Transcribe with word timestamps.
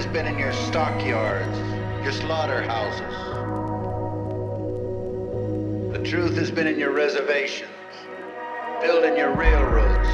has 0.00 0.08
been 0.14 0.26
in 0.26 0.38
your 0.38 0.54
stockyards, 0.54 1.58
your 2.02 2.10
slaughterhouses. 2.10 3.00
The 5.92 5.98
truth 6.02 6.38
has 6.38 6.50
been 6.50 6.66
in 6.66 6.78
your 6.78 6.90
reservations, 6.90 7.70
building 8.80 9.14
your 9.14 9.34
railroads, 9.34 10.08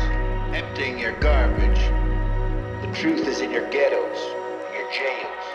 emptying 0.57 0.99
your 0.99 1.13
garbage. 1.21 1.79
The 2.85 2.91
truth 3.01 3.29
is 3.29 3.41
in 3.41 3.53
your 3.53 3.71
ghettos, 3.71 4.19
in 4.67 4.75
your 4.75 4.91
jails, 4.91 5.47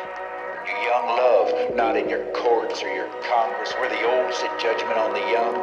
in 0.62 0.68
your 0.68 0.82
young 0.82 1.08
love, 1.08 1.76
not 1.76 1.98
in 1.98 2.08
your 2.08 2.24
courts 2.32 2.82
or 2.84 2.88
your 2.88 3.10
Congress 3.24 3.74
where 3.74 3.90
the 3.90 4.02
old 4.10 4.34
sit 4.34 4.58
judgment 4.58 4.98
on 4.98 5.12
the 5.12 5.30
young. 5.30 5.56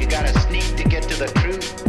You 0.00 0.06
gotta 0.08 0.36
sneak 0.40 0.74
to 0.78 0.82
get 0.82 1.04
to 1.04 1.14
the 1.16 1.28
truth. 1.28 1.81